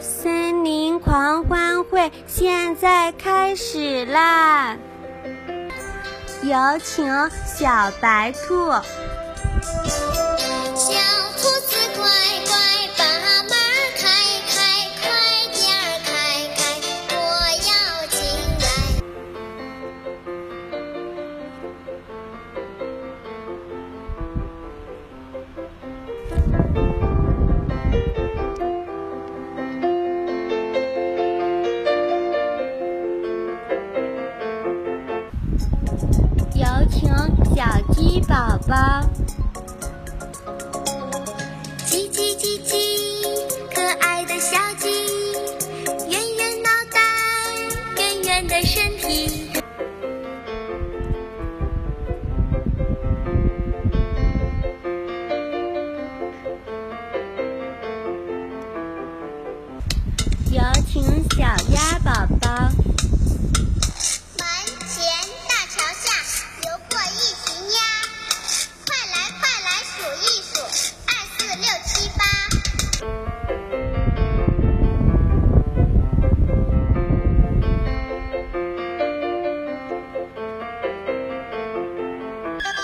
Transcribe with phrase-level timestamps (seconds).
[0.00, 4.76] 森林狂欢会现在开始啦！
[6.42, 7.06] 有请
[7.44, 7.68] 小
[8.00, 8.70] 白兔。
[36.54, 37.08] 有请
[37.54, 38.74] 小鸡宝宝。
[41.86, 42.72] 叽叽叽叽，
[43.74, 44.88] 可爱的小鸡，
[46.08, 47.00] 圆圆脑袋，
[47.96, 49.50] 圆圆的身体。
[60.52, 61.42] 有请小
[61.72, 62.48] 鸭宝宝。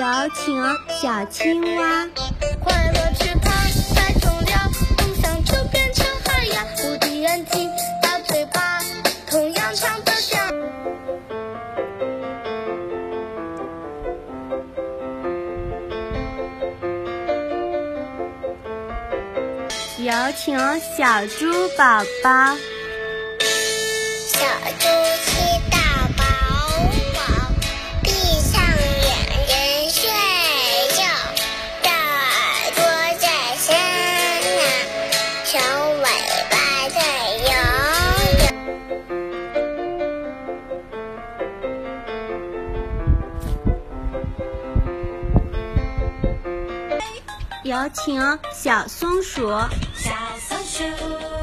[0.00, 0.56] 有请
[0.88, 2.08] 小青蛙。
[2.64, 3.52] 快乐翅膀
[3.94, 6.66] 太重了，梦想就变成海洋。
[6.78, 7.70] 无敌眼睛，
[8.00, 8.80] 大嘴巴，
[9.28, 10.40] 同样唱得响。
[19.98, 20.58] 有请
[20.96, 22.56] 小猪宝宝。
[24.32, 24.46] 小
[24.78, 25.29] 猪。
[47.62, 48.20] 有请
[48.54, 49.48] 小松鼠。
[49.94, 51.39] 小松鼠，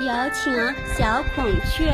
[0.00, 0.50] 有请
[0.96, 1.92] 小孔雀。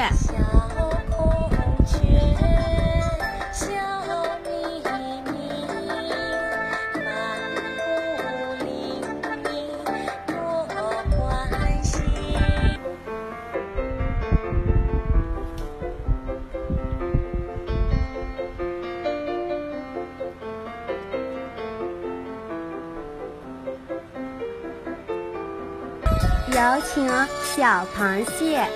[26.56, 27.06] 有请
[27.55, 28.67] 小螃蟹。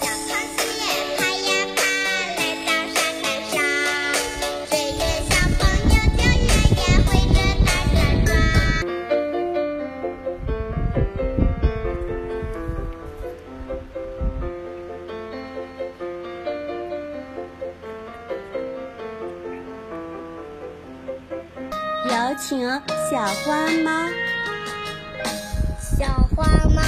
[0.00, 0.64] 小螃蟹
[1.18, 1.78] 爬呀爬，
[2.38, 3.54] 来到沙滩上，
[4.70, 7.36] 追着小朋友叫爷爷，挥着
[7.66, 8.32] 大转转。
[22.08, 22.48] 有请
[23.10, 23.12] 小
[23.44, 23.44] 花
[23.84, 23.86] 猫。
[25.98, 26.38] 小花
[26.70, 26.81] 猫